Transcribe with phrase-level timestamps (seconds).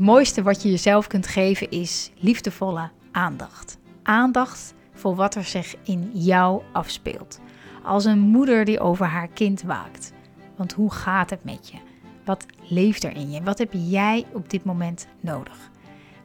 [0.00, 3.78] mooiste wat je jezelf kunt geven is liefdevolle aandacht.
[4.02, 7.40] Aandacht voor wat er zich in jou afspeelt.
[7.84, 10.12] Als een moeder die over haar kind waakt.
[10.56, 11.78] Want hoe gaat het met je?
[12.24, 13.42] Wat leeft er in je?
[13.42, 15.70] Wat heb jij op dit moment nodig?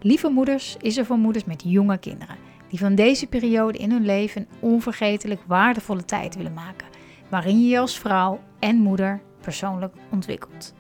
[0.01, 2.36] Lieve Moeders is er voor moeders met jonge kinderen.
[2.69, 6.87] Die van deze periode in hun leven een onvergetelijk waardevolle tijd willen maken.
[7.29, 10.73] Waarin je je als vrouw en moeder persoonlijk ontwikkelt.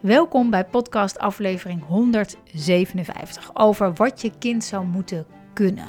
[0.00, 5.88] Welkom bij podcast aflevering 157 over wat je kind zou moeten kunnen.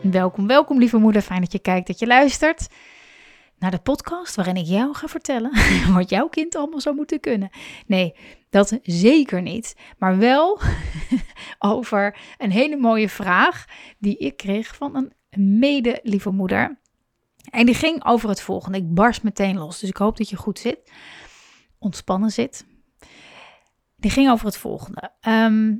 [0.00, 1.22] Welkom, welkom lieve moeder.
[1.22, 2.68] Fijn dat je kijkt, dat je luistert
[3.62, 5.50] naar de podcast waarin ik jou ga vertellen
[5.94, 7.50] wat jouw kind allemaal zou moeten kunnen.
[7.86, 8.14] Nee,
[8.50, 9.76] dat zeker niet.
[9.98, 10.60] Maar wel
[11.58, 13.64] over een hele mooie vraag
[13.98, 15.12] die ik kreeg van een
[15.58, 16.80] mede lieve moeder.
[17.50, 18.78] En die ging over het volgende.
[18.78, 20.92] Ik barst meteen los, dus ik hoop dat je goed zit.
[21.78, 22.66] Ontspannen zit.
[23.96, 25.10] Die ging over het volgende.
[25.20, 25.74] Ehm,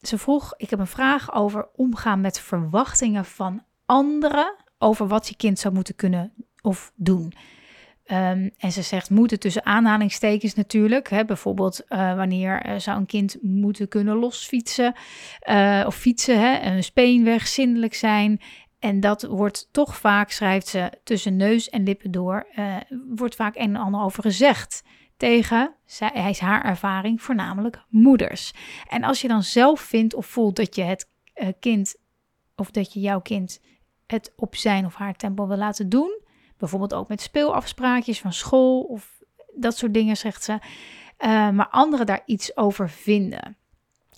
[0.00, 5.36] ze vroeg, ik heb een vraag over omgaan met verwachtingen van anderen over wat je
[5.36, 6.32] kind zou moeten kunnen
[6.62, 7.32] of doen.
[8.04, 11.08] Ehm, en ze zegt moeten tussen aanhalingstekens natuurlijk.
[11.08, 14.94] Hè, bijvoorbeeld uh, wanneer uh, zou een kind moeten kunnen losfietsen
[15.48, 18.40] uh, of fietsen, hè, een speenweg, zindelijk zijn.
[18.78, 22.46] En dat wordt toch vaak, schrijft ze, tussen neus en lippen door,
[23.08, 24.82] wordt vaak een en ander over gezegd
[25.16, 28.52] tegen, hij is haar ervaring, voornamelijk moeders.
[28.88, 31.08] En als je dan zelf vindt of voelt dat je het
[31.60, 31.96] kind,
[32.56, 33.60] of dat je jouw kind
[34.06, 36.20] het op zijn of haar tempo wil laten doen,
[36.58, 39.22] bijvoorbeeld ook met speelafspraakjes van school of
[39.54, 43.56] dat soort dingen, zegt ze, uh, maar anderen daar iets over vinden.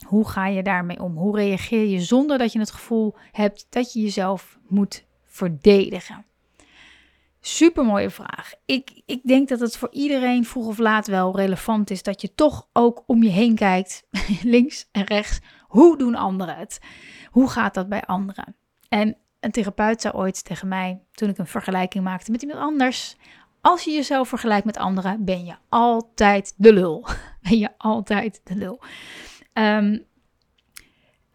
[0.06, 1.16] Hoe ga je daarmee om?
[1.16, 6.24] Hoe reageer je zonder dat je het gevoel hebt dat je jezelf moet verdedigen?
[7.40, 8.52] Super mooie vraag.
[8.64, 12.34] Ik, ik denk dat het voor iedereen vroeg of laat wel relevant is dat je
[12.34, 14.06] toch ook om je heen kijkt,
[14.42, 15.40] links en rechts.
[15.62, 16.80] Hoe doen anderen het?
[17.30, 18.56] Hoe gaat dat bij anderen?
[18.88, 23.16] En een therapeut zei ooit tegen mij, toen ik een vergelijking maakte met iemand anders:
[23.60, 27.06] Als je jezelf vergelijkt met anderen, ben je altijd de lul.
[27.48, 28.82] ben je altijd de lul.
[29.52, 30.06] Um,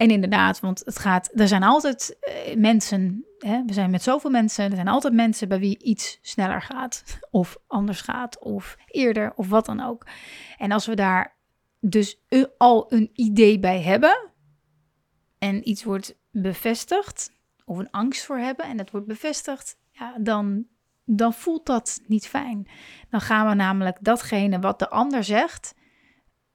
[0.01, 4.29] en inderdaad, want het gaat, er zijn altijd uh, mensen, hè, we zijn met zoveel
[4.29, 9.33] mensen, er zijn altijd mensen bij wie iets sneller gaat, of anders gaat, of eerder,
[9.35, 10.07] of wat dan ook.
[10.57, 11.35] En als we daar
[11.79, 12.21] dus
[12.57, 14.29] al een idee bij hebben
[15.37, 17.31] en iets wordt bevestigd,
[17.65, 20.65] of een angst voor hebben en dat wordt bevestigd, ja, dan,
[21.05, 22.67] dan voelt dat niet fijn.
[23.09, 25.75] Dan gaan we namelijk datgene wat de ander zegt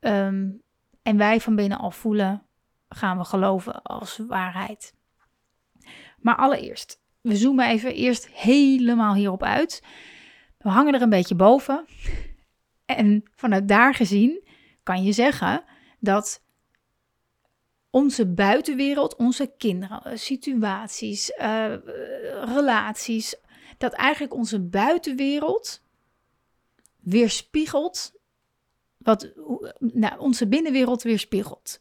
[0.00, 0.62] um,
[1.02, 2.42] en wij van binnen al voelen,
[2.88, 4.94] gaan we geloven als waarheid.
[6.18, 9.82] Maar allereerst, we zoomen even eerst helemaal hierop uit.
[10.58, 11.84] We hangen er een beetje boven.
[12.84, 14.48] En vanuit daar gezien
[14.82, 15.64] kan je zeggen
[15.98, 16.44] dat
[17.96, 21.74] onze buitenwereld, onze kinderen, eh, situaties, uh,
[22.44, 23.34] relaties,
[23.78, 25.82] dat eigenlijk onze buitenwereld
[27.00, 28.12] weerspiegelt
[28.98, 29.32] wat
[29.78, 31.80] nou, onze binnenwereld weerspiegelt.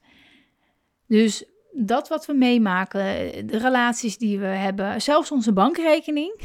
[1.08, 3.04] Dus dat wat we meemaken,
[3.48, 6.42] de relaties die we hebben, zelfs onze bankrekening,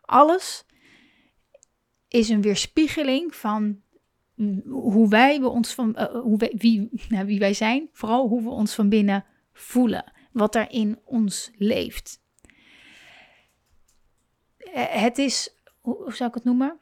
[0.00, 0.64] alles
[2.08, 3.82] is een weerspiegeling van
[4.68, 8.74] hoe wij ons van uh, hoe wie, nou, wie wij zijn, vooral hoe we ons
[8.74, 12.22] van binnen voelen, wat er in ons leeft.
[14.56, 16.78] Eh, het is, hoe zou ik het noemen?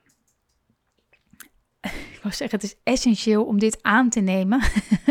[2.12, 4.62] Ik wou zeggen, het is essentieel om dit aan te nemen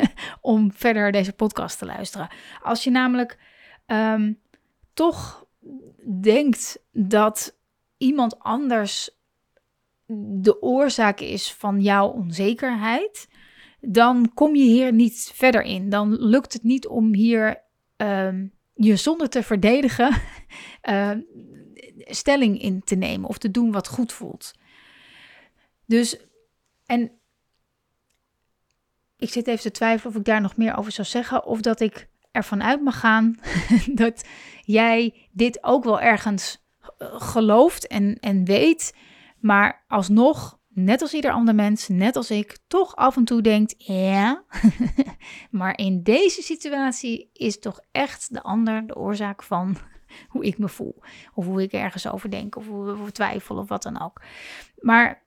[0.41, 2.29] om verder deze podcast te luisteren.
[2.61, 3.39] Als je namelijk
[3.87, 4.39] um,
[4.93, 5.45] toch
[6.21, 7.57] denkt dat
[7.97, 9.20] iemand anders
[10.41, 13.27] de oorzaak is van jouw onzekerheid,
[13.79, 15.89] dan kom je hier niet verder in.
[15.89, 17.63] Dan lukt het niet om hier
[17.97, 18.33] uh,
[18.73, 20.21] je zonder te verdedigen
[20.89, 21.11] uh,
[21.97, 24.53] stelling in te nemen of te doen wat goed voelt.
[25.85, 26.17] Dus,
[26.85, 27.11] en
[29.17, 31.79] ik zit even te twijfelen of ik daar nog meer over zou zeggen, of dat
[31.79, 33.39] ik ervan uit mag gaan
[33.93, 34.25] dat
[34.61, 36.63] jij dit ook wel ergens
[36.97, 38.93] eh, gelooft en, en weet
[39.41, 43.73] maar alsnog, net als ieder ander mens, net als ik, toch af en toe denkt:
[43.77, 44.43] ja,
[45.59, 49.77] maar in deze situatie is toch echt de ander de oorzaak van
[50.29, 51.01] hoe ik me voel.
[51.33, 54.21] Of hoe ik ergens over denk, of hoe we twijfel, of wat dan ook.
[54.79, 55.23] Maar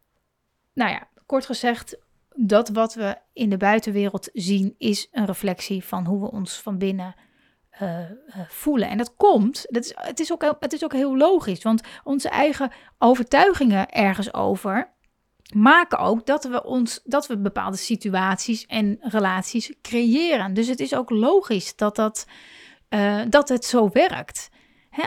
[0.75, 1.99] nou ja, kort gezegd,
[2.37, 6.79] dat wat we in de buitenwereld zien is een reflectie van hoe we ons van
[6.79, 7.15] binnen
[7.83, 8.89] uh, uh, voelen.
[8.89, 12.29] En dat komt, dat is, het, is ook, het is ook heel logisch, want onze
[12.29, 14.93] eigen overtuigingen ergens over
[15.55, 20.55] maken ook dat we, ons, dat we bepaalde situaties en relaties creëren.
[20.55, 22.27] Dus het is ook logisch dat, dat,
[22.89, 24.51] uh, dat het zo werkt.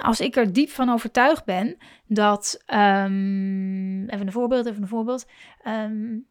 [0.01, 1.77] Als ik er diep van overtuigd ben
[2.07, 2.63] dat.
[2.73, 5.25] Um, even een voorbeeld, even een voorbeeld.
[5.67, 6.27] Um,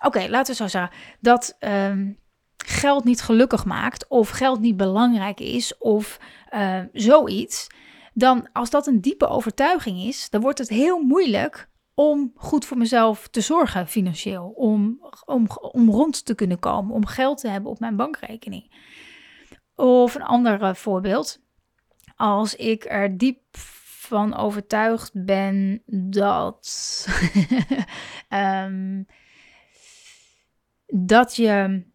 [0.00, 0.90] Oké, laten we zo zeggen.
[1.20, 2.18] Dat um,
[2.68, 6.20] geld niet gelukkig maakt, of geld niet belangrijk is, of
[6.54, 7.66] uh, zoiets.
[8.14, 12.76] Dan, als dat een diepe overtuiging is, dan wordt het heel moeilijk om goed voor
[12.76, 14.48] mezelf te zorgen financieel.
[14.48, 18.72] Om, om, om rond te kunnen komen, om geld te hebben op mijn bankrekening.
[19.74, 21.40] Of een ander voorbeeld.
[22.16, 23.40] Als ik er diep
[24.08, 27.06] van overtuigd ben dat,
[28.28, 29.06] um,
[31.10, 31.86] dat je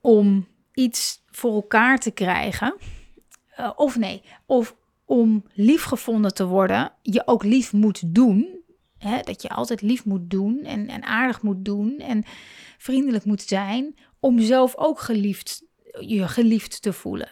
[0.00, 2.76] om iets voor elkaar te krijgen,
[3.60, 8.58] uh, of nee, of om liefgevonden te worden, je ook lief moet doen.
[8.98, 12.24] Hè, dat je altijd lief moet doen en, en aardig moet doen en
[12.78, 15.64] vriendelijk moet zijn, om zelf ook geliefd,
[16.00, 17.30] je geliefd te voelen.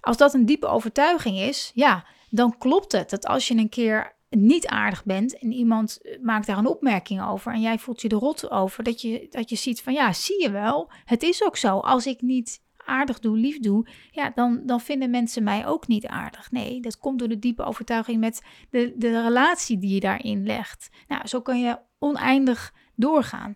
[0.00, 4.14] Als dat een diepe overtuiging is, ja, dan klopt het dat als je een keer
[4.38, 8.16] niet aardig bent en iemand maakt daar een opmerking over en jij voelt je er
[8.16, 11.56] rot over, dat je, dat je ziet van ja, zie je wel, het is ook
[11.56, 11.78] zo.
[11.78, 16.06] Als ik niet aardig doe, lief doe, ja, dan, dan vinden mensen mij ook niet
[16.06, 16.50] aardig.
[16.50, 20.88] Nee, dat komt door de diepe overtuiging met de, de relatie die je daarin legt.
[21.08, 23.54] Nou, zo kan je oneindig doorgaan.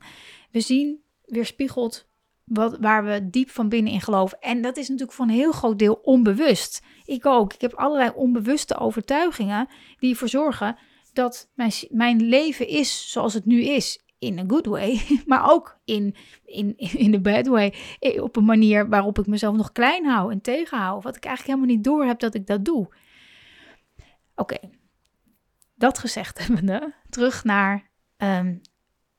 [0.50, 2.08] We zien weerspiegeld
[2.46, 4.38] wat, waar we diep van binnen in geloven.
[4.40, 6.82] En dat is natuurlijk voor een heel groot deel onbewust.
[7.04, 7.52] Ik ook.
[7.52, 10.76] Ik heb allerlei onbewuste overtuigingen die ervoor zorgen
[11.12, 14.04] dat mijn, mijn leven is zoals het nu is.
[14.18, 16.14] In een good way, maar ook in,
[16.44, 17.74] in, in de bad way.
[17.98, 21.02] Eh, op een manier waarop ik mezelf nog klein hou en tegenhoud.
[21.02, 22.88] Wat ik eigenlijk helemaal niet door heb dat ik dat doe.
[24.34, 24.58] Oké,
[25.74, 28.60] dat gezegd hebbende, terug naar um,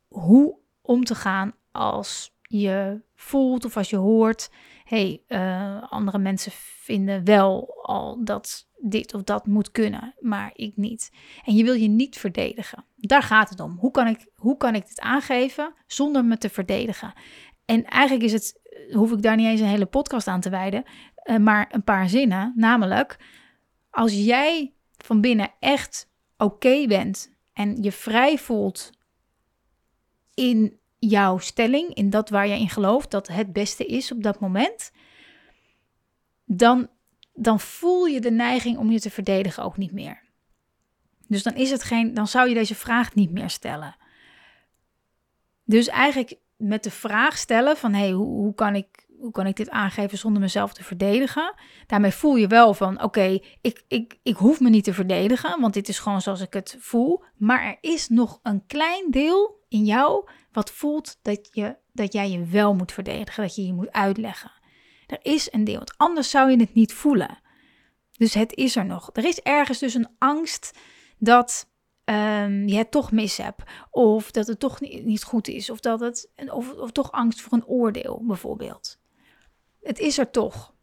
[0.08, 4.50] hoe om te gaan als je voelt of als je hoort,
[4.84, 10.76] hey, uh, andere mensen vinden wel al dat dit of dat moet kunnen, maar ik
[10.76, 11.12] niet.
[11.46, 12.86] En je wil je niet verdedigen.
[12.96, 13.78] Daar gaat het om.
[13.80, 17.14] Hoe kan ik, hoe kan ik dit aangeven zonder me te verdedigen?
[17.66, 18.62] En eigenlijk is het,
[18.92, 20.84] hoef ik daar niet eens een hele podcast aan te wijden,
[21.24, 22.54] uh, maar een paar zinnen.
[22.56, 23.18] Namelijk,
[23.90, 28.92] als jij van binnen echt oké bent en je vrij voelt
[30.34, 34.40] in jouw stelling, in dat waar je in gelooft, dat het beste is op dat
[34.40, 34.92] moment,
[36.46, 36.90] dan,
[37.34, 40.26] dan voel je de neiging om je te verdedigen ook niet meer.
[41.28, 43.96] Dus dan is het geen, dan zou je deze vraag niet meer stellen.
[45.64, 49.56] Dus eigenlijk met de vraag stellen van hey, hoe, hoe kan ik hoe kan ik
[49.56, 51.54] dit aangeven zonder mezelf te verdedigen?
[51.88, 55.74] Daarmee voel je wel van, oké, ik, ik, ik hoef me niet te verdedigen, want
[55.74, 57.24] dit is gewoon zoals ik het voel.
[57.38, 62.30] Maar er is nog een klein deel in jou wat voelt dat, je, dat jij
[62.30, 64.52] je wel moet verdedigen, dat je je moet uitleggen.
[65.08, 67.40] Er is een deel, anders zou je het niet voelen.
[68.12, 69.10] Dus het is er nog.
[69.14, 70.78] Er is ergens dus een angst
[71.18, 71.70] dat
[72.06, 73.64] um, je het toch mis hebt.
[73.92, 75.70] Of dat het toch niet, niet goed is.
[75.70, 79.00] Of, dat het, of, of toch angst voor een oordeel, bijvoorbeeld.
[79.82, 80.74] Het is er toch.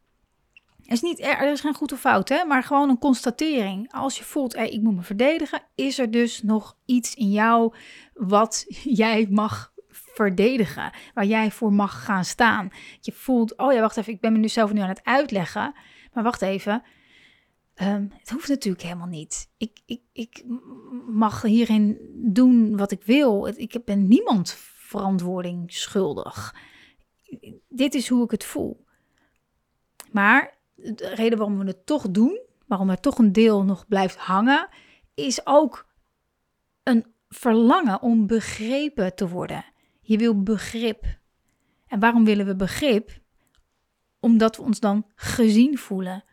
[0.87, 2.45] Is, niet, er is geen goed of fout, hè?
[2.45, 3.93] maar gewoon een constatering.
[3.93, 7.75] Als je voelt, hey, ik moet me verdedigen, is er dus nog iets in jou
[8.14, 8.64] wat
[9.03, 12.71] jij mag verdedigen, waar jij voor mag gaan staan.
[13.00, 15.75] Je voelt, oh ja, wacht even, ik ben me nu zelf nu aan het uitleggen,
[16.12, 16.83] maar wacht even,
[17.83, 19.50] um, het hoeft natuurlijk helemaal niet.
[19.57, 20.45] Ik, ik, ik
[21.07, 23.47] mag hierin doen wat ik wil.
[23.47, 26.55] Ik ben niemand verantwoording schuldig.
[27.69, 28.87] Dit is hoe ik het voel.
[30.12, 34.16] Maar de reden waarom we het toch doen, waarom er toch een deel nog blijft
[34.16, 34.69] hangen,
[35.14, 35.87] is ook
[36.83, 39.64] een verlangen om begrepen te worden.
[40.00, 41.04] Je wil begrip.
[41.87, 43.11] En waarom willen we begrip?
[44.21, 46.25] Omdat we ons dan gezien voelen.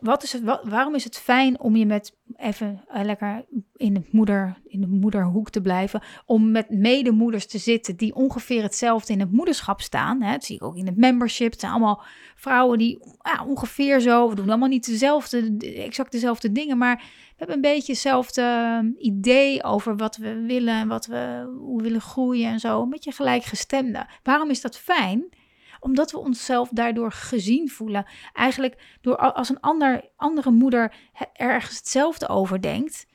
[0.00, 3.44] Wat is het, waarom is het fijn om je met even uh, lekker
[3.76, 8.62] in, het moeder, in de moederhoek te blijven, om met medemoeders te zitten die ongeveer
[8.62, 10.22] hetzelfde in het moederschap staan?
[10.22, 10.36] Hè?
[10.40, 11.50] Zie ik ook in het membership.
[11.50, 12.02] Het zijn allemaal
[12.34, 17.34] vrouwen die ja, ongeveer zo, we doen allemaal niet dezelfde, exact dezelfde dingen, maar we
[17.36, 21.82] hebben een beetje hetzelfde ehm, idee over wat we willen en wat we, hoe we
[21.82, 22.82] willen groeien en zo.
[22.82, 24.06] Een beetje gelijkgestemde.
[24.22, 25.28] Waarom is dat fijn?
[25.84, 28.06] Omdat we onszelf daardoor gezien voelen.
[28.32, 30.94] Eigenlijk door als een ander, andere moeder
[31.32, 33.06] ergens hetzelfde over denkt,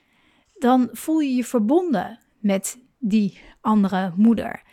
[0.54, 4.68] dan voel je je verbonden met die andere moeder.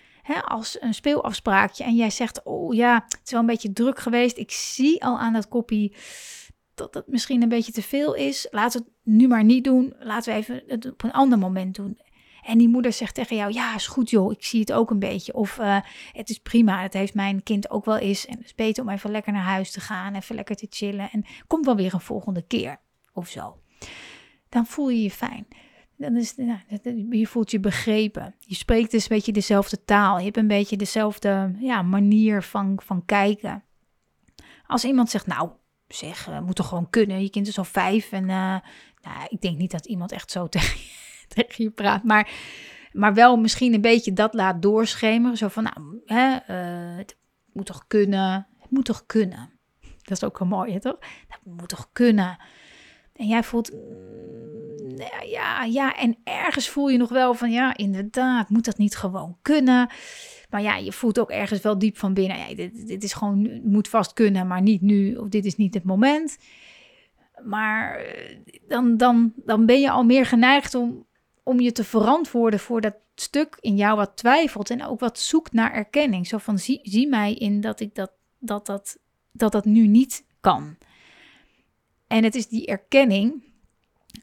[0.44, 4.38] als een speelafspraakje en jij zegt, oh ja, het is wel een beetje druk geweest.
[4.38, 5.96] Ik zie al aan dat koppie
[6.74, 8.46] dat het misschien een beetje te veel is.
[8.50, 9.94] Laten we het nu maar niet doen.
[9.98, 11.98] Laten we even het op een ander moment doen.
[12.46, 14.98] En die moeder zegt tegen jou: Ja, is goed joh, ik zie het ook een
[14.98, 15.34] beetje.
[15.34, 15.78] Of uh,
[16.12, 18.26] het is prima, het heeft mijn kind ook wel eens.
[18.26, 21.10] En het is beter om even lekker naar huis te gaan, even lekker te chillen.
[21.10, 22.80] En komt wel weer een volgende keer
[23.12, 23.60] of zo.
[24.48, 25.46] Dan voel je je fijn.
[25.96, 26.58] Dan is, nou,
[27.10, 28.34] je voelt je begrepen.
[28.38, 30.18] Je spreekt dus een beetje dezelfde taal.
[30.18, 33.64] Je hebt een beetje dezelfde ja, manier van, van kijken.
[34.66, 35.50] Als iemand zegt, nou,
[35.88, 37.22] zeg, uh, moet toch gewoon kunnen.
[37.22, 38.56] Je kind is al vijf en uh,
[39.02, 40.78] nou, ik denk niet dat iemand echt zo tegen
[41.34, 42.02] tegen je praat.
[42.04, 42.30] Maar,
[42.92, 45.36] maar wel misschien een beetje dat laat doorschemeren.
[45.36, 47.16] Zo van, nou, hè, uh, het
[47.52, 48.46] moet toch kunnen.
[48.60, 49.50] Het moet toch kunnen.
[50.06, 50.98] Dat is ook wel mooi, toch?
[51.28, 52.38] Dat moet toch kunnen.
[53.16, 58.48] En jij voelt, mm, ja, ja, en ergens voel je nog wel van, ja, inderdaad,
[58.48, 59.90] moet dat niet gewoon kunnen?
[60.50, 63.60] Maar ja, je voelt ook ergens wel diep van binnen, ja, dit, dit is gewoon,
[63.62, 66.38] moet vast kunnen, maar niet nu, of dit is niet het moment.
[67.44, 71.06] Maar eh, dan, dan, dan ben je al meer geneigd om,
[71.46, 75.52] om je te verantwoorden voor dat stuk in jou wat twijfelt en ook wat zoekt
[75.52, 76.26] naar erkenning.
[76.26, 78.98] Zo van, zie, zie mij in dat ik dat, dat, dat,
[79.32, 80.76] dat, dat nu niet kan.
[82.06, 83.42] En het is die erkenning,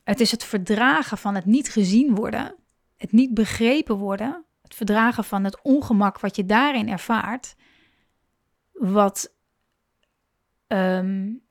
[0.04, 2.56] het is het verdragen van het niet gezien worden,
[2.98, 7.56] het niet begrepen worden, het verdragen van het ongemak wat je daarin ervaart,
[8.72, 9.34] wat,
[10.68, 11.42] um,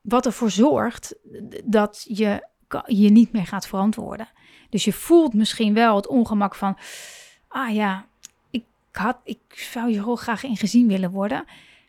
[0.00, 1.16] wat ervoor zorgt
[1.64, 2.54] dat je
[2.86, 4.28] je niet meer gaat verantwoorden.
[4.70, 6.76] Dus je voelt misschien wel het ongemak van,
[7.48, 8.06] ah ja,
[8.50, 11.44] ik, had, ik zou je heel graag in gezien willen worden,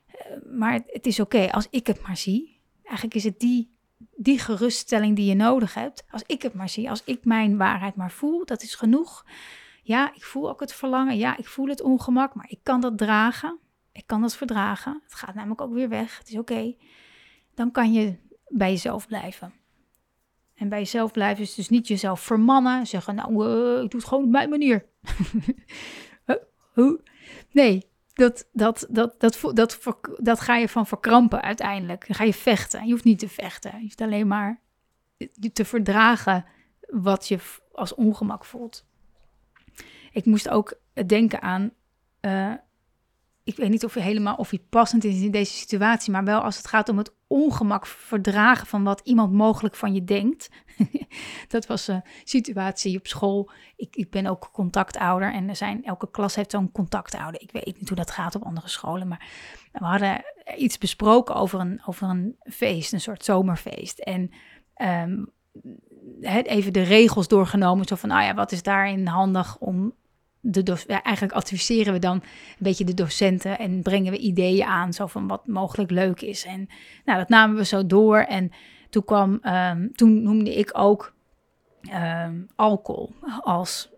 [0.07, 2.57] eh, maar het is oké als ik het maar zie
[2.88, 3.69] Eigenlijk is het die,
[4.15, 6.05] die geruststelling die je nodig hebt.
[6.10, 9.25] Als ik het maar zie, als ik mijn waarheid maar voel, dat is genoeg.
[9.84, 11.17] Ja, ik voel ook het verlangen.
[11.17, 13.57] Ja, ik voel het ongemak, maar ik kan dat dragen.
[13.91, 15.01] Ik kan dat verdragen.
[15.03, 16.17] Het gaat namelijk ook weer weg.
[16.17, 16.75] Het is oké.
[17.53, 18.15] Dan kan je
[18.48, 19.53] bij jezelf blijven.
[20.57, 22.87] En bij jezelf blijven is dus niet jezelf vermannen.
[22.87, 24.85] Zeggen, nou, uh, ik doe het gewoon op mijn manier.
[27.51, 29.79] nee, dat, dat, dat, dat, dat,
[30.17, 32.07] dat ga je van verkrampen uiteindelijk.
[32.07, 32.85] Dan ga je vechten.
[32.85, 33.71] Je hoeft niet te vechten.
[33.75, 34.61] Je hoeft alleen maar
[35.53, 36.45] te verdragen
[36.79, 37.39] wat je
[37.71, 38.85] als ongemak voelt.
[40.11, 41.71] Ik moest ook denken aan.
[42.21, 42.53] Uh,
[43.47, 46.41] ik weet niet of je helemaal of je passend is in deze situatie, maar wel
[46.41, 50.49] als het gaat om het ongemak verdragen van wat iemand mogelijk van je denkt.
[51.47, 53.51] dat was een situatie op school.
[53.75, 57.41] Ik, ik ben ook contactouder en er zijn, elke klas heeft zo'n contactouder.
[57.41, 59.27] Ik weet niet hoe dat gaat op andere scholen, maar
[59.71, 60.23] we hadden
[60.57, 63.99] iets besproken over een, over een feest, een soort zomerfeest.
[63.99, 64.31] En
[64.81, 65.31] um,
[66.21, 69.93] even de regels doorgenomen, zo van, nou ja, wat is daarin handig om
[70.41, 72.24] de eigenlijk adviseren we dan een
[72.58, 76.46] beetje de docenten en brengen we ideeën aan, zo van wat mogelijk leuk is.
[76.46, 76.70] En
[77.06, 78.17] nou, dat namen we zo door.
[78.17, 78.51] En
[78.89, 81.13] toen kwam, um, toen noemde ik ook
[81.94, 83.89] um, alcohol als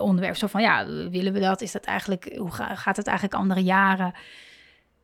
[0.00, 0.36] onderwerp.
[0.36, 1.60] Zo van ja, willen we dat?
[1.60, 4.14] Is dat eigenlijk, hoe gaat het eigenlijk andere jaren?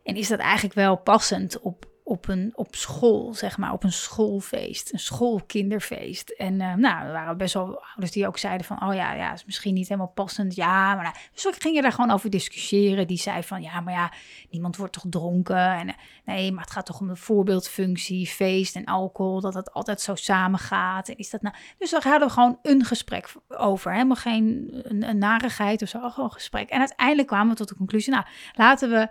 [0.02, 3.92] En is dat eigenlijk wel passend op, op, een, op school, zeg maar, op een
[3.92, 6.30] schoolfeest, een schoolkinderfeest.
[6.30, 9.32] En uh, nou, er waren best wel ouders die ook zeiden van, oh ja, ja,
[9.32, 10.54] is misschien niet helemaal passend.
[10.54, 13.06] Ja, maar nou, dus ik ging daar gewoon over discussiëren.
[13.06, 14.12] Die zei van, ja, maar ja,
[14.50, 15.72] niemand wordt toch dronken?
[15.72, 15.94] En eh,
[16.24, 20.14] nee, maar het gaat toch om de voorbeeldfunctie, feest en alcohol, dat het altijd zo
[20.14, 21.08] samengaat.
[21.08, 21.54] En is dat nou...
[21.78, 23.92] Dus daar hadden we gewoon een gesprek over.
[23.92, 26.68] Helemaal geen een, narigheid of zo, gewoon gesprek.
[26.68, 29.08] En uiteindelijk kwamen we tot de conclusie, nou, laten we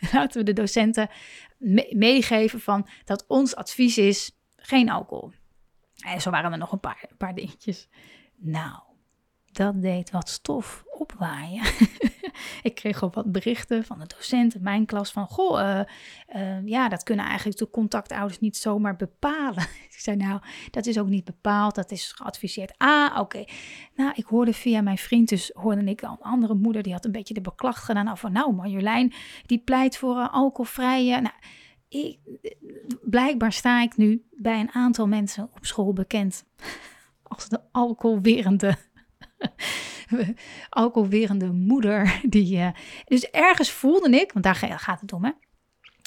[0.12, 1.08] laten we de docenten
[1.90, 5.32] meegeven van dat ons advies is geen alcohol.
[6.04, 7.88] En zo waren er nog een paar, een paar dingetjes.
[8.36, 8.78] Nou,
[9.52, 11.62] dat deed wat stof opwaaien.
[12.62, 15.26] ik kreeg ook wat berichten van de docent in mijn klas van...
[15.26, 15.80] Goh, uh,
[16.36, 19.62] uh, ja, dat kunnen eigenlijk de contactouders niet zomaar bepalen.
[19.90, 20.40] ik zei, nou,
[20.70, 22.74] dat is ook niet bepaald, dat is geadviseerd.
[22.76, 23.44] Ah, oké.
[23.94, 26.82] Nou, ik hoorde via mijn vriend, dus hoorde ik een andere moeder...
[26.82, 28.30] die had een beetje de beklacht gedaan over...
[28.30, 29.12] Nou, Marjolein,
[29.46, 31.20] die pleit voor uh, alcoholvrije...
[31.20, 31.34] Nou,
[31.88, 32.18] ik,
[33.02, 36.44] blijkbaar sta ik nu bij een aantal mensen op school bekend
[37.22, 38.76] als de alcoholwerende
[40.68, 42.20] alcoholwerende moeder.
[42.22, 42.68] Die, uh,
[43.04, 45.30] dus ergens voelde ik, want daar gaat het om, hè.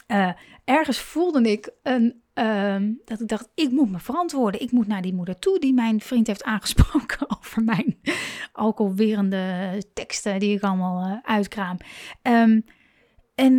[0.08, 0.32] Uh,
[0.66, 2.76] ergens voelde ik een, uh,
[3.06, 4.62] dat ik dacht, ik moet me verantwoorden.
[4.62, 8.00] Ik moet naar die moeder toe die mijn vriend heeft aangesproken over mijn
[8.52, 11.78] alcoholwerende teksten die ik allemaal uh, uitkraam.
[12.22, 12.66] Um,
[13.36, 13.56] en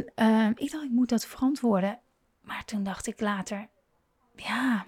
[0.57, 2.01] ik dacht, ik moet dat verantwoorden.
[2.41, 3.69] Maar toen dacht ik later,
[4.37, 4.87] ja,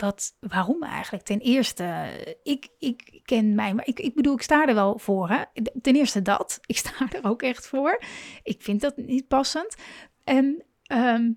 [0.00, 1.24] wat, waarom eigenlijk?
[1.24, 2.10] Ten eerste,
[2.42, 5.28] ik, ik ken mij, maar ik, ik bedoel, ik sta er wel voor.
[5.28, 5.42] Hè?
[5.82, 8.02] Ten eerste dat, ik sta er ook echt voor.
[8.42, 9.76] Ik vind dat niet passend.
[10.24, 11.32] En ehm,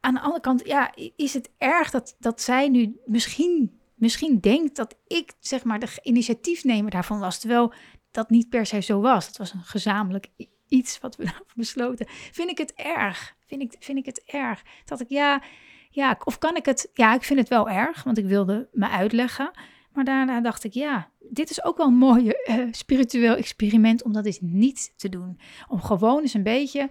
[0.00, 4.76] aan de andere kant, ja, is het erg dat, dat zij nu misschien, misschien denkt
[4.76, 7.38] dat ik, zeg maar, de initiatiefnemer daarvan was.
[7.38, 7.72] Terwijl
[8.10, 9.26] dat niet per se zo was.
[9.26, 10.26] Het was een gezamenlijk
[10.68, 12.06] iets wat we hebben besloten.
[12.08, 13.36] Vind ik het erg?
[13.46, 14.62] Vind ik, vind ik het erg?
[14.84, 15.42] Dat ik, ja,
[15.90, 16.90] ja, of kan ik het?
[16.94, 19.50] Ja, ik vind het wel erg, want ik wilde me uitleggen.
[19.92, 24.12] Maar daarna dacht ik, ja, dit is ook wel een mooi uh, spiritueel experiment om
[24.12, 25.40] dat eens niet te doen.
[25.68, 26.90] Om gewoon eens een beetje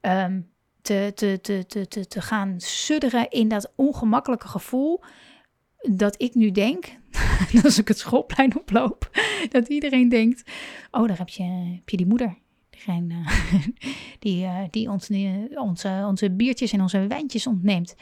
[0.00, 0.40] ehm,
[0.82, 5.02] te, te, te, te, te, te gaan sudderen in dat ongemakkelijke gevoel.
[5.78, 6.86] Dat ik nu denk,
[7.64, 9.10] als ik het schoolplein oploop,
[9.50, 10.50] dat iedereen denkt:
[10.90, 11.42] Oh, daar heb je,
[11.74, 12.38] heb je die moeder.
[12.74, 13.24] Degene
[14.24, 15.10] die, uh, die ons,
[15.54, 17.94] onze, onze biertjes en onze wijntjes ontneemt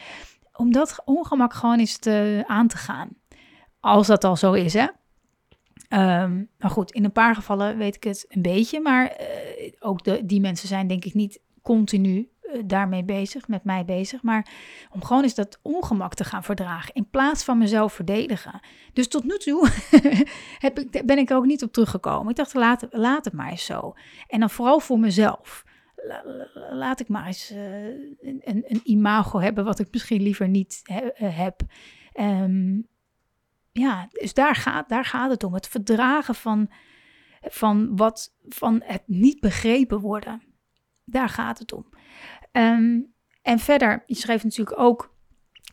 [0.56, 3.08] om dat ongemak gewoon eens te, aan te gaan.
[3.80, 4.86] Als dat al zo is, hè.
[6.22, 8.80] Um, maar goed, in een paar gevallen weet ik het een beetje.
[8.80, 12.31] Maar uh, ook de, die mensen zijn denk ik niet continu
[12.64, 14.22] daarmee bezig, met mij bezig.
[14.22, 14.46] Maar
[14.90, 16.94] om gewoon eens dat ongemak te gaan verdragen.
[16.94, 18.60] In plaats van mezelf verdedigen.
[18.92, 19.68] Dus tot nu toe
[20.66, 22.30] heb ik, ben ik er ook niet op teruggekomen.
[22.30, 22.54] Ik dacht,
[22.90, 23.94] laat, het maar eens zo.
[24.28, 25.64] En dan vooral voor mezelf
[26.70, 27.84] laat ik maar eens uh,
[28.20, 31.60] een, een, imago hebben wat ik misschien liever niet eh, heb.
[32.20, 32.88] Um,
[33.72, 35.54] ja, dus daar gaat, daar gaat het om.
[35.54, 36.70] Het verdragen van,
[37.40, 40.51] van, wat, van het niet begrepen worden.
[41.04, 41.86] Daar gaat het om.
[42.52, 45.14] Um, en verder, je schreef natuurlijk ook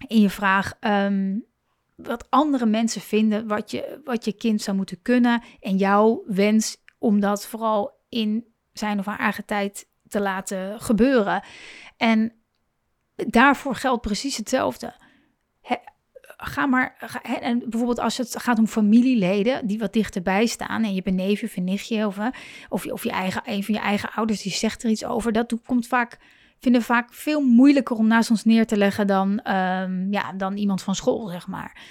[0.08, 1.46] in je vraag um,
[1.96, 5.44] wat andere mensen vinden wat je, wat je kind zou moeten kunnen.
[5.60, 11.44] En jouw wens om dat vooral in zijn of haar eigen tijd te laten gebeuren.
[11.98, 12.34] En
[13.16, 14.94] daarvoor geldt precies hetzelfde.
[16.42, 21.02] Ga maar, en bijvoorbeeld als het gaat om familieleden die wat dichterbij staan en je
[21.02, 22.18] bent neefje of een nichtje of,
[22.70, 25.56] of, of je eigen, een van je eigen ouders die zegt er iets over, dat
[25.66, 26.18] komt vaak,
[26.60, 30.82] vinden vaak veel moeilijker om naast ons neer te leggen dan, um, ja, dan iemand
[30.82, 31.82] van school, zeg maar.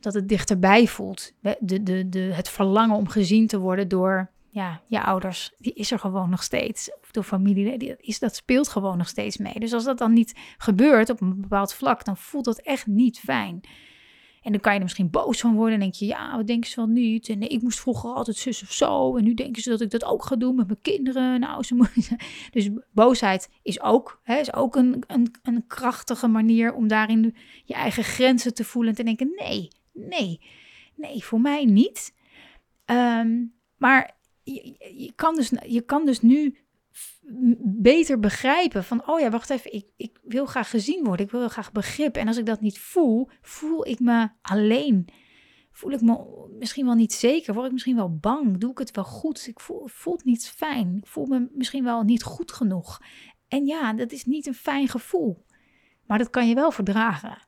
[0.00, 1.32] Dat het dichterbij voelt.
[1.40, 5.90] De, de, de, het verlangen om gezien te worden door ja, je ouders, die is
[5.90, 6.90] er gewoon nog steeds.
[7.02, 9.54] Of de familie, die is, dat speelt gewoon nog steeds mee.
[9.58, 13.18] Dus als dat dan niet gebeurt op een bepaald vlak, dan voelt dat echt niet
[13.18, 13.60] fijn.
[14.48, 16.70] En dan kan je er misschien boos van worden en denk je, ja, wat denken
[16.70, 17.28] ze wel niet?
[17.28, 19.16] En ik moest vroeger altijd zus of zo.
[19.16, 21.40] En nu denken ze dat ik dat ook ga doen met mijn kinderen.
[21.40, 22.16] Nou, ze moeten...
[22.50, 27.34] Dus boosheid is ook, hè, is ook een, een, een krachtige manier om daarin
[27.64, 28.90] je eigen grenzen te voelen.
[28.90, 30.40] En te denken, nee, nee,
[30.94, 32.14] nee, voor mij niet.
[32.84, 33.44] Ehm,
[33.76, 36.58] maar je, kan dus, je kan dus nu
[37.60, 41.48] beter begrijpen van, oh ja, wacht even, ik, ik wil graag gezien worden, ik wil
[41.48, 42.16] graag begrip.
[42.16, 45.08] En als ik dat niet voel, voel ik me alleen.
[45.70, 48.90] Voel ik me misschien wel niet zeker, word ik misschien wel bang, doe ik het
[48.90, 53.00] wel goed, ik voel, het niet fijn, ik voel me misschien wel niet goed genoeg.
[53.48, 55.44] En ja, dat is niet een fijn gevoel,
[56.06, 57.46] maar dat kan je wel verdragen.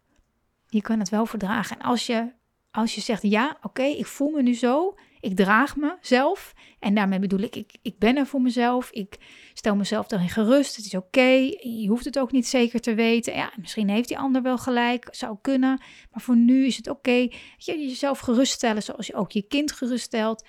[0.67, 1.79] Je kan het wel verdragen.
[1.79, 2.33] En als je,
[2.71, 6.55] als je zegt, ja, oké, ik voel me nu zo, ik draag mezelf.
[6.79, 8.91] En daarmee bedoel ik, ik, ik ben er voor mezelf.
[8.91, 9.17] Ik
[9.55, 10.77] stel mezelf daarin gerust.
[10.77, 11.29] Het is oké.
[11.61, 13.35] Je hoeft het ook niet zeker te weten.
[13.35, 15.09] Ja, misschien heeft die ander wel gelijk.
[15.11, 15.83] Zou kunnen.
[16.11, 17.29] Maar voor nu is het oké.
[17.57, 20.45] Je jezelf geruststellen zoals je ook je kind geruststelt.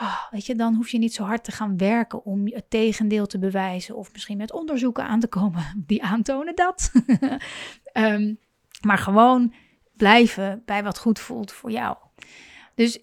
[0.00, 3.26] Oh, weet je, dan hoef je niet zo hard te gaan werken om het tegendeel
[3.26, 3.96] te bewijzen.
[3.96, 6.92] Of misschien met onderzoeken aan te komen die aantonen dat.
[7.92, 8.34] Ehm,
[8.80, 9.54] maar gewoon
[9.96, 11.96] blijven bij wat goed voelt voor jou.
[12.74, 13.00] Dus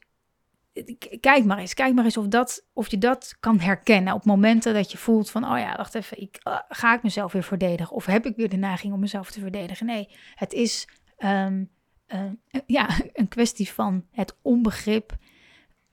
[1.19, 4.73] kijk maar eens, kijk maar eens of, dat, of je dat kan herkennen op momenten
[4.73, 7.95] dat je voelt van, oh ja, wacht even, ik, uh, ga ik mezelf weer verdedigen?
[7.95, 9.85] Of heb ik weer de neiging om mezelf te verdedigen?
[9.85, 11.69] Nee, het is um,
[12.07, 15.17] uh, ja, een kwestie van het onbegrip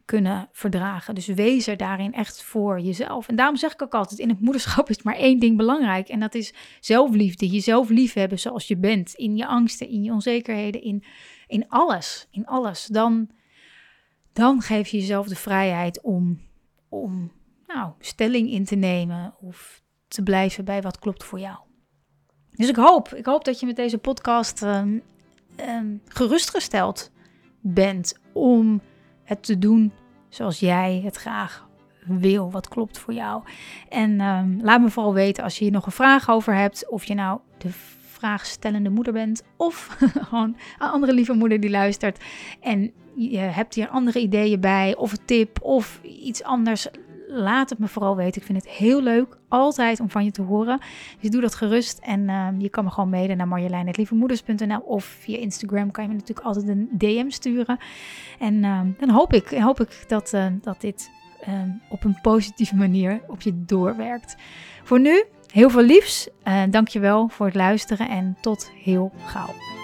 [0.04, 1.14] kunnen verdragen.
[1.14, 3.28] Dus wees er daarin echt voor jezelf.
[3.28, 6.08] En daarom zeg ik ook altijd, in het moederschap is maar één ding belangrijk.
[6.08, 9.14] En dat is zelfliefde, jezelf liefhebben zoals je bent.
[9.14, 11.04] In je angsten, in je onzekerheden, in,
[11.46, 12.86] in alles, in alles.
[12.86, 13.30] Dan
[14.40, 16.40] dan geef je jezelf de vrijheid om,
[16.88, 17.32] om
[17.66, 21.56] nou, stelling in te nemen of te blijven bij wat klopt voor jou.
[22.50, 25.02] Dus ik hoop, ik hoop dat je met deze podcast um,
[25.68, 27.10] um, gerustgesteld
[27.60, 28.80] bent om
[29.24, 29.92] het te doen
[30.28, 31.68] zoals jij het graag
[32.06, 33.42] wil, wat klopt voor jou.
[33.88, 37.04] En um, laat me vooral weten als je hier nog een vraag over hebt, of
[37.04, 37.70] je nou de
[38.20, 39.96] vraagstellende moeder bent of
[40.28, 42.18] gewoon een andere lieve moeder die luistert
[42.60, 46.88] en je hebt hier andere ideeën bij of een tip of iets anders.
[47.28, 48.40] laat het me vooral weten.
[48.40, 50.80] Ik vind het heel leuk, altijd om van je te horen.
[51.20, 55.38] Dus doe dat gerust en ehm, je kan me gewoon mailen naar marjolein.lievemoeders.nl of via
[55.38, 57.78] Instagram kan je me natuurlijk altijd een DM sturen.
[58.38, 61.10] En ehm, dan hoop ik, hoop ik dat, uh, dat dit
[61.88, 64.36] op een positieve manier op je doorwerkt.
[64.82, 66.28] Voor nu, heel veel liefs.
[66.44, 69.79] Uh, dankjewel voor het luisteren en tot heel gauw.